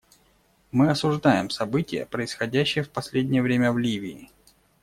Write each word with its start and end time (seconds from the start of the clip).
Мы 0.71 0.89
осуждаем 0.89 1.51
события, 1.51 2.07
происходящие 2.07 2.83
в 2.83 2.89
последнее 2.89 3.43
время 3.43 3.71
в 3.71 3.77
Ливии. 3.77 4.31